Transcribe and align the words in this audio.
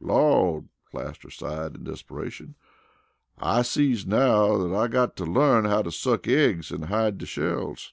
"Lawd!" 0.00 0.68
Plaster 0.90 1.30
sighed 1.30 1.76
in 1.76 1.84
desperation. 1.84 2.56
"I 3.38 3.62
sees 3.62 4.04
now 4.04 4.58
dat 4.66 4.74
I'm 4.74 4.90
got 4.90 5.14
to 5.18 5.24
learn 5.24 5.66
how 5.66 5.82
to 5.82 5.92
suck 5.92 6.26
eggs 6.26 6.72
an' 6.72 6.82
hide 6.82 7.16
de 7.16 7.26
shells." 7.26 7.92